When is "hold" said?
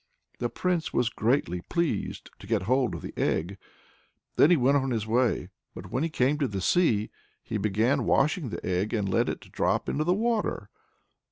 2.63-2.95